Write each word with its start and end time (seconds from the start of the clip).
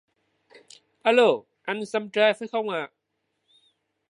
Alo 1.09 1.29
anh 1.71 1.85
xăm 1.85 2.09
trai 2.09 2.33
phải 2.33 2.47
không 2.47 2.69
ạ 2.69 2.89